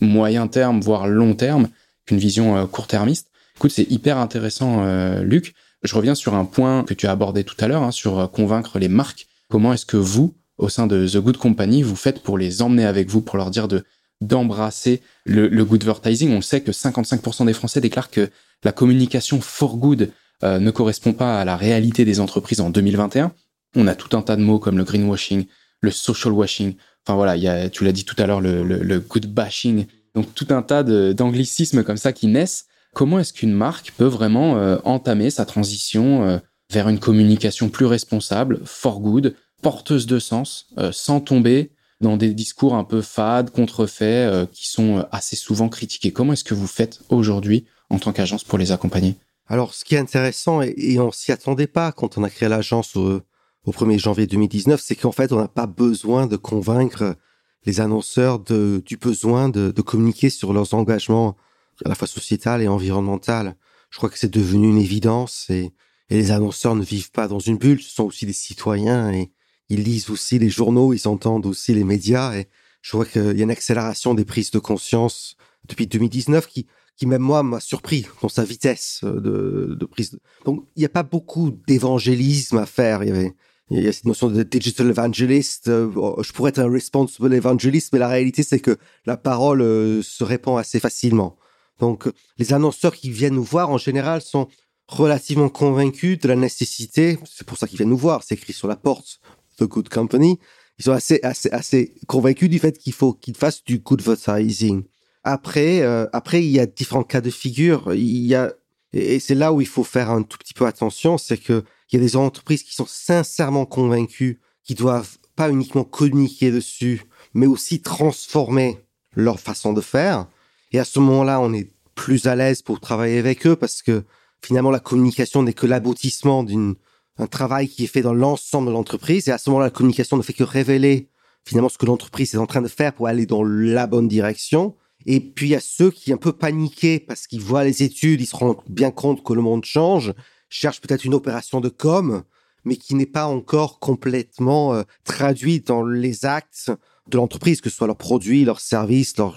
[0.00, 1.68] moyen terme, voire long terme,
[2.06, 3.26] qu'une vision euh, court-termiste.
[3.56, 5.52] Écoute, c'est hyper intéressant, euh, Luc.
[5.82, 8.78] Je reviens sur un point que tu as abordé tout à l'heure, hein, sur convaincre
[8.78, 9.26] les marques.
[9.50, 12.84] Comment est-ce que vous, au sein de The Good Company, vous faites pour les emmener
[12.84, 13.82] avec vous, pour leur dire de
[14.26, 16.32] d'embrasser le, le good advertising.
[16.32, 18.30] On sait que 55% des Français déclarent que
[18.64, 20.10] la communication for good
[20.44, 23.32] euh, ne correspond pas à la réalité des entreprises en 2021.
[23.76, 25.46] On a tout un tas de mots comme le greenwashing,
[25.80, 26.74] le social washing.
[27.06, 29.86] Enfin voilà, tu l'as dit tout à l'heure, le, le, good bashing.
[30.14, 32.66] Donc tout un tas d'anglicismes comme ça qui naissent.
[32.94, 36.38] Comment est-ce qu'une marque peut vraiment euh, entamer sa transition euh,
[36.70, 41.70] vers une communication plus responsable, for good, porteuse de sens, sans tomber
[42.02, 46.12] dans des discours un peu fades, contrefaits, euh, qui sont euh, assez souvent critiqués.
[46.12, 49.16] Comment est-ce que vous faites aujourd'hui en tant qu'agence pour les accompagner?
[49.46, 52.96] Alors, ce qui est intéressant, et, on s'y attendait pas quand on a créé l'agence
[52.96, 53.22] au,
[53.66, 57.16] 1er janvier 2019, c'est qu'en fait, on n'a pas besoin de convaincre
[57.64, 61.36] les annonceurs du besoin de, de, communiquer sur leurs engagements
[61.84, 63.54] à la fois sociétal et environnemental.
[63.90, 65.72] Je crois que c'est devenu une évidence et,
[66.10, 69.30] et les annonceurs ne vivent pas dans une bulle, ce sont aussi des citoyens et,
[69.72, 72.46] ils lisent aussi les journaux, ils entendent aussi les médias et
[72.82, 77.06] je vois qu'il y a une accélération des prises de conscience depuis 2019 qui, qui
[77.06, 80.18] même moi m'a surpris dans sa vitesse de, de prise.
[80.44, 83.02] Donc il n'y a pas beaucoup d'évangélisme à faire.
[83.02, 83.34] Il y avait
[83.70, 85.68] il y a cette notion de digital evangelist.
[85.68, 85.90] Euh,
[86.22, 90.22] je pourrais être un responsible evangelist, mais la réalité c'est que la parole euh, se
[90.22, 91.38] répand assez facilement.
[91.78, 94.48] Donc les annonceurs qui viennent nous voir en général sont
[94.88, 97.18] relativement convaincus de la nécessité.
[97.24, 98.22] C'est pour ça qu'ils viennent nous voir.
[98.22, 99.20] C'est écrit sur la porte
[99.62, 100.38] The Good Company,
[100.78, 104.84] ils sont assez, assez, assez convaincus du fait qu'il faut qu'ils fassent du good advertising.
[105.24, 107.94] Après, euh, après, il y a différents cas de figure.
[107.94, 108.52] Il y a,
[108.92, 111.96] et c'est là où il faut faire un tout petit peu attention, c'est que il
[111.96, 117.02] y a des entreprises qui sont sincèrement convaincues, qui doivent pas uniquement communiquer dessus,
[117.34, 118.78] mais aussi transformer
[119.14, 120.26] leur façon de faire.
[120.72, 124.04] Et à ce moment-là, on est plus à l'aise pour travailler avec eux parce que
[124.42, 126.76] finalement, la communication n'est que l'aboutissement d'une
[127.18, 129.28] un travail qui est fait dans l'ensemble de l'entreprise.
[129.28, 131.08] Et à ce moment-là, la communication ne fait que révéler
[131.44, 134.76] finalement ce que l'entreprise est en train de faire pour aller dans la bonne direction.
[135.06, 138.20] Et puis il y a ceux qui un peu paniqués parce qu'ils voient les études,
[138.20, 140.12] ils se rendent bien compte que le monde change,
[140.48, 142.22] cherchent peut-être une opération de com,
[142.64, 146.70] mais qui n'est pas encore complètement euh, traduite dans les actes
[147.08, 149.36] de l'entreprise, que ce soit leurs produits, leurs services, leur,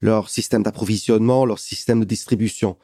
[0.00, 2.76] leur système d'approvisionnement, leur système de distribution.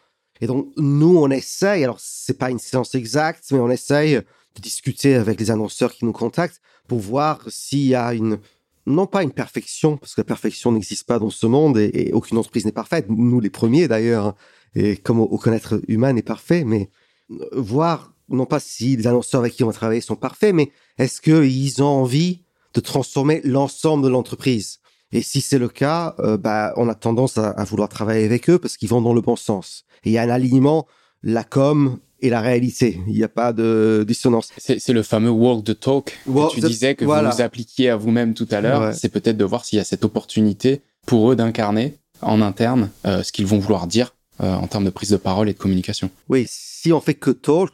[0.45, 4.61] Et donc, nous, on essaye, alors c'est pas une séance exacte, mais on essaye de
[4.61, 8.39] discuter avec les annonceurs qui nous contactent pour voir s'il y a une,
[8.85, 12.37] non pas une perfection, parce que la perfection n'existe pas dans ce monde et, aucune
[12.37, 14.35] entreprise n'est parfaite, nous les premiers d'ailleurs, hein,
[14.75, 16.91] et comme aucun être humain n'est parfait, mais
[17.53, 21.23] voir non pas si les annonceurs avec qui on va travailler sont parfaits, mais est-ce
[21.23, 22.43] qu'ils ont envie
[22.75, 24.81] de transformer l'ensemble de l'entreprise?
[25.15, 28.51] Et si c'est le cas, euh, bah, on a tendance à, à, vouloir travailler avec
[28.51, 30.87] eux parce qu'ils vont dans le bon sens il y a un alignement,
[31.23, 33.01] la com et la réalité.
[33.07, 34.51] Il n'y a pas de dissonance.
[34.59, 38.35] C'est le fameux walk the talk que tu disais que vous vous appliquiez à vous-même
[38.35, 38.95] tout à l'heure.
[38.95, 43.23] C'est peut-être de voir s'il y a cette opportunité pour eux d'incarner en interne euh,
[43.23, 46.11] ce qu'ils vont vouloir dire euh, en termes de prise de parole et de communication.
[46.29, 47.73] Oui, si on fait que talk,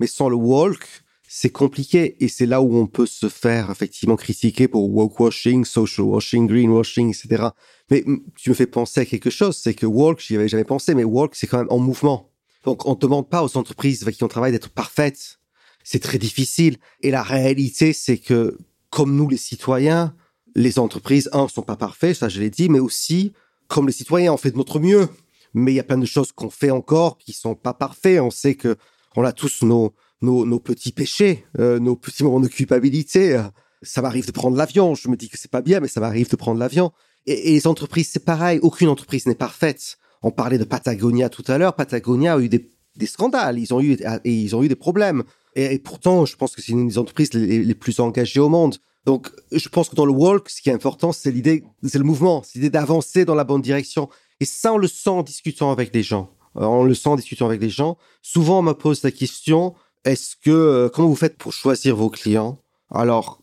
[0.00, 1.01] mais sans le walk,
[1.34, 6.06] c'est compliqué et c'est là où on peut se faire effectivement critiquer pour washing, social
[6.06, 7.48] washing, greenwashing, etc.
[7.90, 8.04] Mais
[8.36, 11.04] tu me fais penser à quelque chose, c'est que walk, j'y avais jamais pensé, mais
[11.04, 12.30] walk, c'est quand même en mouvement.
[12.64, 15.38] Donc on ne demande pas aux entreprises avec qui on travaille d'être parfaites.
[15.82, 16.76] C'est très difficile.
[17.00, 18.58] Et la réalité, c'est que
[18.90, 20.14] comme nous les citoyens,
[20.54, 23.32] les entreprises, un, sont pas parfaits, ça je l'ai dit, mais aussi,
[23.68, 25.08] comme les citoyens, on fait de notre mieux.
[25.54, 28.20] Mais il y a plein de choses qu'on fait encore qui sont pas parfaits.
[28.20, 28.76] On sait que
[29.16, 33.40] on a tous nos, nos, petits péchés, euh, nos petits moments de culpabilité.
[33.82, 34.94] Ça m'arrive de prendre l'avion.
[34.94, 36.92] Je me dis que c'est pas bien, mais ça m'arrive de prendre l'avion.
[37.26, 38.58] Et, les entreprises, c'est pareil.
[38.62, 39.98] Aucune entreprise n'est parfaite.
[40.22, 41.74] On parlait de Patagonia tout à l'heure.
[41.74, 43.58] Patagonia a eu des, des, scandales.
[43.58, 45.24] Ils ont eu et ils ont eu des problèmes.
[45.54, 48.76] Et, pourtant, je pense que c'est une des entreprises les, les, plus engagées au monde.
[49.04, 52.04] Donc, je pense que dans le walk, ce qui est important, c'est l'idée, c'est le
[52.04, 54.08] mouvement, c'est l'idée d'avancer dans la bonne direction.
[54.38, 56.30] Et ça, on le sent en discutant avec les gens.
[56.56, 57.96] Euh, on le sent en discutant avec les gens.
[58.22, 62.10] Souvent, on me pose la question est-ce que euh, comment vous faites pour choisir vos
[62.10, 62.58] clients?
[62.90, 63.42] Alors,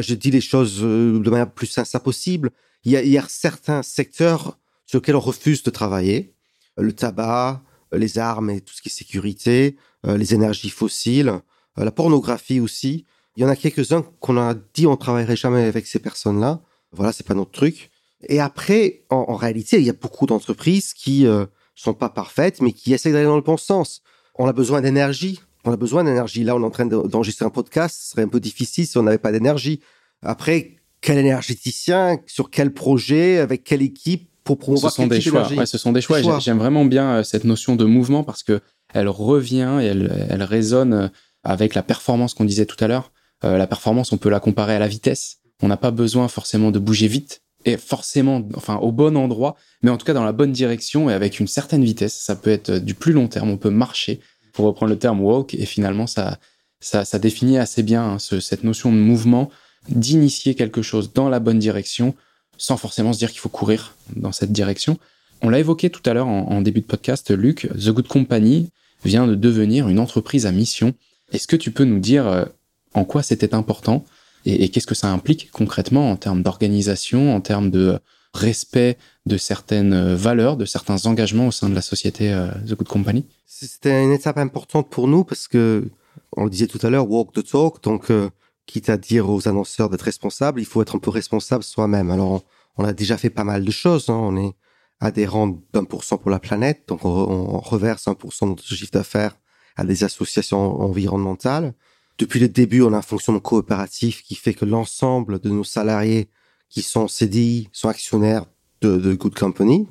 [0.00, 2.50] je dis les choses euh, de manière plus sincère possible.
[2.84, 6.34] Il y a, il y a certains secteurs sur lesquels on refuse de travailler.
[6.76, 11.40] Le tabac, les armes et tout ce qui est sécurité, les énergies fossiles,
[11.76, 13.06] la pornographie aussi.
[13.36, 16.60] Il y en a quelques-uns qu'on a dit on travaillerait jamais avec ces personnes-là.
[16.92, 17.90] Voilà, c'est pas notre truc.
[18.28, 22.72] Et après, en, réalité, il y a beaucoup d'entreprises qui euh, sont pas parfaites, mais
[22.72, 24.02] qui essaient d'aller dans le bon sens.
[24.36, 25.40] On a besoin d'énergie.
[25.66, 26.44] On a besoin d'énergie.
[26.44, 27.98] Là, on est en train d'enregistrer un podcast.
[28.00, 29.80] Ce serait un peu difficile si on n'avait pas d'énergie.
[30.22, 35.52] Après, quel énergéticien, sur quel projet, avec quelle équipe pour promouvoir ce sont des choix.
[35.52, 36.20] Ouais, ce sont des choix.
[36.38, 38.60] J'aime vraiment bien euh, cette notion de mouvement parce que
[38.94, 41.08] elle revient et elle, elle résonne euh,
[41.42, 43.10] avec la performance qu'on disait tout à l'heure.
[43.44, 45.38] Euh, la performance, on peut la comparer à la vitesse.
[45.62, 49.90] On n'a pas besoin forcément de bouger vite et forcément, enfin, au bon endroit, mais
[49.90, 52.14] en tout cas dans la bonne direction et avec une certaine vitesse.
[52.14, 53.50] Ça peut être du plus long terme.
[53.50, 54.20] On peut marcher,
[54.56, 56.38] pour reprendre le terme walk, et finalement, ça,
[56.80, 59.50] ça, définit assez bien hein, cette notion de mouvement,
[59.88, 62.14] d'initier quelque chose dans la bonne direction,
[62.56, 64.98] sans forcément se dire qu'il faut courir dans cette direction.
[65.42, 68.70] On l'a évoqué tout à l'heure en, en, début de podcast, Luc, The Good Company
[69.04, 70.94] vient de devenir une entreprise à mission.
[71.32, 72.46] Est-ce que tu peux nous dire euh,
[72.94, 74.04] en quoi c'était important
[74.46, 77.98] et, qu'est-ce que ça implique concrètement en termes d'organisation, en termes de
[78.32, 82.88] respect de certaines valeurs, de certains engagements au sein de la société euh, The Good
[82.88, 85.90] Company C'était une étape importante pour nous parce que,
[86.36, 88.30] on le disait tout à l'heure, walk the talk, donc euh,
[88.66, 92.10] quitte à dire aux annonceurs d'être responsables, il faut être un peu responsable soi-même.
[92.10, 92.44] Alors,
[92.76, 94.08] on, a déjà fait pas mal de choses.
[94.10, 94.18] Hein.
[94.20, 94.54] On est
[95.00, 98.50] adhérent d'un pour cent pour la planète, donc on, on reverse un pour cent de
[98.52, 99.36] notre chiffre d'affaires
[99.76, 101.74] à des associations environnementales.
[102.18, 106.30] Depuis le début, on a un fonctionnement coopératif qui fait que l'ensemble de nos salariés
[106.68, 108.46] qui sont CDI sont actionnaires
[108.80, 109.86] de, de Good Company.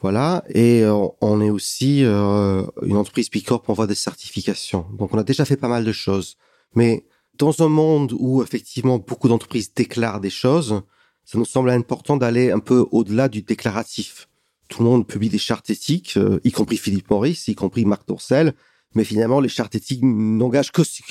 [0.00, 0.44] voilà.
[0.48, 4.86] Et euh, on est aussi euh, une entreprise B Corp, on voit des certifications.
[4.98, 6.36] Donc on a déjà fait pas mal de choses.
[6.74, 7.06] Mais
[7.38, 10.82] dans un monde où effectivement beaucoup d'entreprises déclarent des choses,
[11.24, 14.28] ça nous semble important d'aller un peu au-delà du déclaratif.
[14.68, 18.06] Tout le monde publie des chartes éthiques, euh, y compris Philippe Maurice, y compris Marc
[18.06, 18.54] Dorcel,
[18.94, 21.02] mais finalement, les chartes éthiques n'engagent que ceux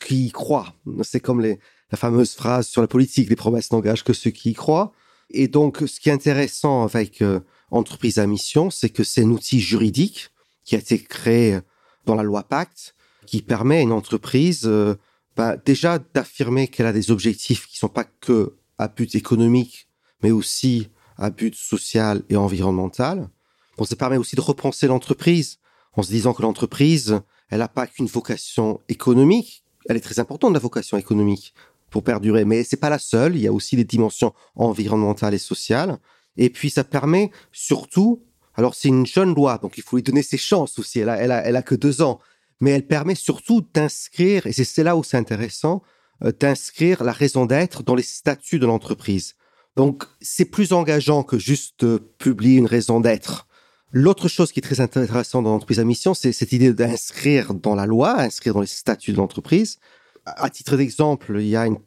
[0.00, 0.74] qui, y croient.
[1.02, 1.58] C'est comme les,
[1.90, 4.92] la fameuse phrase sur la politique, les promesses n'engagent que ceux qui y croient.
[5.36, 7.40] Et donc, ce qui est intéressant avec euh,
[7.72, 10.30] entreprise à mission, c'est que c'est un outil juridique
[10.64, 11.58] qui a été créé
[12.06, 12.94] dans la loi Pacte,
[13.26, 14.94] qui permet à une entreprise euh,
[15.36, 19.88] bah, déjà d'affirmer qu'elle a des objectifs qui sont pas que à but économique,
[20.22, 23.28] mais aussi à but social et environnemental.
[23.76, 25.58] Bon, ça permet aussi de repenser l'entreprise
[25.94, 27.20] en se disant que l'entreprise,
[27.50, 29.64] elle n'a pas qu'une vocation économique.
[29.88, 31.54] Elle est très importante, la vocation économique,
[31.94, 32.44] pour perdurer.
[32.44, 33.36] Mais c'est pas la seule.
[33.36, 35.98] Il y a aussi des dimensions environnementales et sociales.
[36.36, 38.24] Et puis, ça permet surtout,
[38.56, 40.98] alors c'est une jeune loi, donc il faut lui donner ses chances aussi.
[40.98, 42.18] Elle a, elle a, elle a que deux ans.
[42.60, 45.82] Mais elle permet surtout d'inscrire, et c'est là où c'est intéressant,
[46.24, 49.34] euh, d'inscrire la raison d'être dans les statuts de l'entreprise.
[49.76, 53.46] Donc, c'est plus engageant que juste euh, publier une raison d'être.
[53.92, 57.76] L'autre chose qui est très intéressante dans l'entreprise à mission, c'est cette idée d'inscrire dans
[57.76, 59.78] la loi, inscrire dans les statuts de l'entreprise.
[60.26, 61.78] À titre d'exemple, il y a une,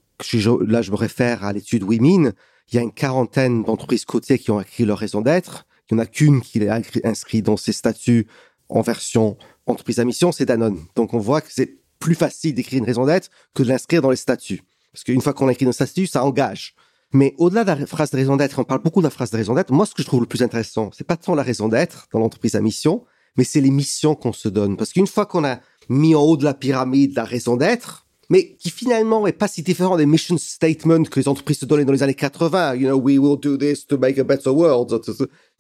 [0.68, 2.34] là je me réfère à l'étude Women,
[2.72, 5.66] il y a une quarantaine d'entreprises cotées qui ont écrit leur raison d'être.
[5.90, 8.28] Il n'y en a qu'une qui est inscrite dans ses statuts
[8.70, 10.80] en version entreprise à mission, c'est Danone.
[10.96, 14.10] Donc on voit que c'est plus facile d'écrire une raison d'être que de l'inscrire dans
[14.10, 14.62] les statuts.
[14.92, 16.76] Parce qu'une fois qu'on a écrit nos statuts, ça engage.
[17.14, 19.38] Mais au-delà de la phrase de raison d'être, on parle beaucoup de la phrase de
[19.38, 19.72] raison d'être.
[19.72, 22.20] Moi, ce que je trouve le plus intéressant, c'est pas tant la raison d'être dans
[22.20, 23.06] l'entreprise à mission,
[23.38, 24.76] mais c'est les missions qu'on se donne.
[24.76, 28.56] Parce qu'une fois qu'on a mis en haut de la pyramide la raison d'être, mais
[28.56, 31.94] qui finalement est pas si différent des mission statements que les entreprises se donnaient dans
[31.94, 32.76] les années 80.
[32.76, 35.00] You know, we will do this to make a better world.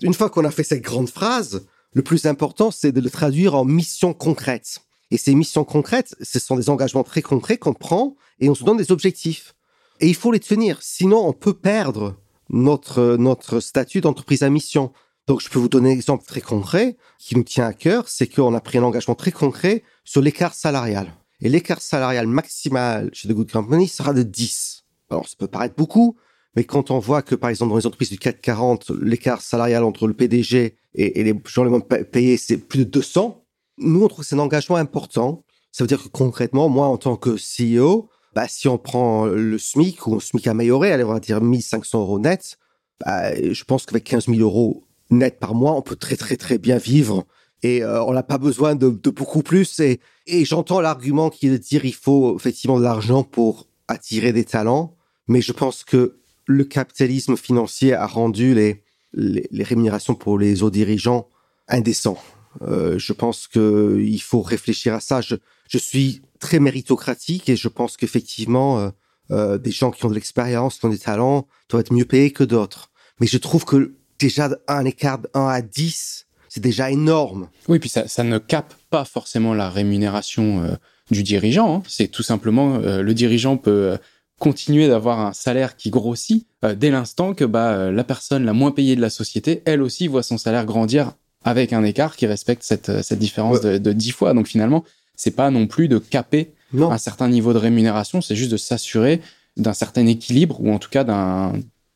[0.02, 3.56] Une fois qu'on a fait cette grande phrase, le plus important, c'est de le traduire
[3.56, 4.82] en missions concrètes.
[5.10, 8.64] Et ces missions concrètes, ce sont des engagements très concrets qu'on prend et on se
[8.64, 9.56] donne des objectifs.
[10.00, 12.18] Et il faut les tenir, sinon on peut perdre
[12.50, 14.92] notre, notre statut d'entreprise à mission.
[15.26, 18.28] Donc je peux vous donner un exemple très concret qui nous tient à cœur, c'est
[18.28, 21.14] qu'on a pris un engagement très concret sur l'écart salarial.
[21.42, 24.86] Et l'écart salarial maximal chez The Good Company sera de 10.
[25.10, 26.18] Alors ça peut paraître beaucoup,
[26.56, 30.08] mais quand on voit que par exemple dans les entreprises du 440, l'écart salarial entre
[30.08, 33.46] le PDG et, les gens les moins payés, c'est plus de 200,
[33.78, 35.44] nous on trouve que c'est un engagement important.
[35.72, 39.58] Ça veut dire que concrètement, moi en tant que CEO, bah, si on prend le
[39.60, 42.58] SMIC ou un SMIC amélioré, allez, on va dire 1500 euros net,
[43.00, 46.58] bah, je pense qu'avec 15 000 euros net par mois, on peut très très très
[46.58, 47.26] bien vivre
[47.68, 49.80] et euh, on n'a pas besoin de, beaucoup plus.
[49.80, 50.00] Et,
[50.46, 54.96] j'entends l'argument qui est de dire il faut effectivement de l'argent pour attirer des talents,
[55.28, 60.70] mais je pense que le capitalisme financier a rendu les, les, rémunérations pour les hauts
[60.70, 61.28] dirigeants
[61.68, 62.22] indécents.
[62.62, 65.22] Euh, je pense que il faut réfléchir à ça.
[65.22, 68.92] Je, suis très méritocratique et je pense qu'effectivement,
[69.32, 72.32] euh, des gens qui ont de l'expérience, qui ont des talents, doivent être mieux payés
[72.32, 72.92] que d'autres.
[73.20, 77.50] Mais je trouve que déjà un écart de 1 à 10, c'est déjà énorme.
[77.68, 80.76] Oui, puis ça, ça, ne capte pas forcément la rémunération euh,
[81.12, 81.78] du dirigeant.
[81.78, 81.84] Hein.
[81.88, 83.98] C'est tout simplement euh, le dirigeant peut euh,
[84.40, 88.96] continuer d'avoir un salaire qui grossit dès l'instant que bah, la personne la moins payée
[88.96, 93.02] de la société, elle aussi voit son salaire grandir avec un écart qui respecte cette,
[93.02, 94.34] cette différence de, de 10 fois.
[94.36, 94.84] Donc finalement,
[95.16, 99.22] c'est pas non plus de caper un certain niveau de rémunération, c'est juste de s'assurer
[99.56, 101.54] d'un certain équilibre ou en tout cas d'un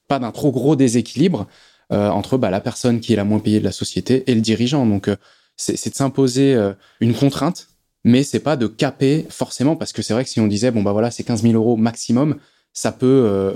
[0.07, 1.47] pas d'un trop gros déséquilibre
[1.91, 4.85] entre bah, la personne qui est la moins payée de la société et le dirigeant.
[4.85, 5.15] Donc euh,
[5.57, 7.67] c'est de s'imposer euh, une contrainte,
[8.03, 10.81] mais c'est pas de caper forcément parce que c'est vrai que si on disait bon
[10.81, 12.37] bah voilà c'est 15 000 euros maximum,
[12.73, 13.53] ça peut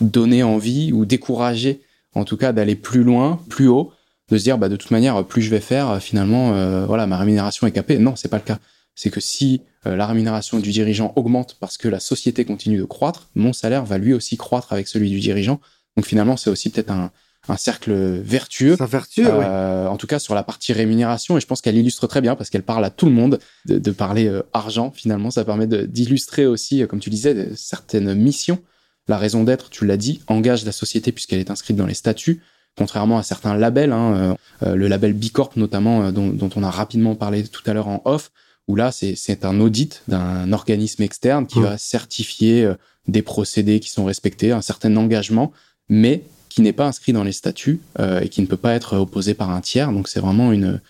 [0.00, 1.82] donner envie ou décourager
[2.14, 3.92] en tout cas d'aller plus loin, plus haut,
[4.30, 7.66] de se dire bah de toute manière plus je vais faire finalement voilà ma rémunération
[7.66, 7.98] est capée.
[7.98, 8.58] Non c'est pas le cas.
[8.94, 13.28] C'est que si la rémunération du dirigeant augmente parce que la société continue de croître,
[13.34, 15.60] mon salaire va lui aussi croître avec celui du dirigeant.
[15.96, 17.10] Donc finalement c'est aussi peut-être un,
[17.48, 18.76] un cercle vertueux.
[18.78, 22.06] Un vertueux, euh, En tout cas, sur la partie rémunération, et je pense qu'elle illustre
[22.06, 24.92] très bien parce qu'elle parle à tout le monde de, de parler euh, argent.
[24.94, 28.58] Finalement, ça permet d'illustrer aussi, euh, comme tu disais, certaines missions.
[29.08, 32.40] La raison d'être, tu l'as dit, engage la société puisqu'elle est inscrite dans les statuts.
[32.78, 37.42] Contrairement à certains labels, hein, le label Bicorp notamment, dont, dont, on a rapidement parlé
[37.42, 38.30] tout à l'heure en off,
[38.66, 41.64] où là, c'est un audit d'un organisme externe qui mmh.
[41.64, 42.72] va certifier
[43.08, 45.52] des procédés qui sont respectés, un certain engagement,
[45.90, 48.96] mais qui n'est pas inscrit dans les statuts euh, et qui ne peut pas être
[48.96, 49.92] opposé par un tiers.
[49.92, 50.80] Donc c'est vraiment une,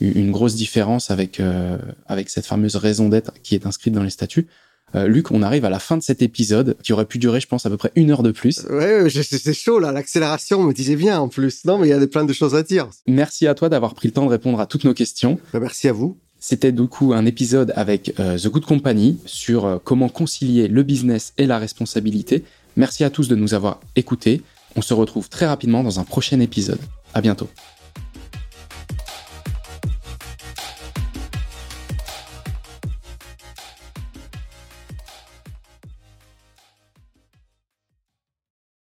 [0.00, 4.10] une grosse différence avec, euh, avec cette fameuse raison d'être qui est inscrite dans les
[4.10, 4.46] statuts.
[4.94, 7.46] Euh, Luc, on arrive à la fin de cet épisode qui aurait pu durer, je
[7.46, 8.66] pense, à peu près une heure de plus.
[8.68, 11.64] Ouais, c'est chaud là, l'accélération me disait bien en plus.
[11.64, 12.90] Non, mais il y a plein de choses à dire.
[13.06, 15.38] Merci à toi d'avoir pris le temps de répondre à toutes nos questions.
[15.52, 16.18] Bah, merci à vous.
[16.40, 21.46] C'était du coup un épisode avec The Good Company sur comment concilier le business et
[21.46, 22.42] la responsabilité.
[22.76, 24.42] Merci à tous de nous avoir écoutés.
[24.76, 26.80] On se retrouve très rapidement dans un prochain épisode.
[27.14, 27.48] À bientôt.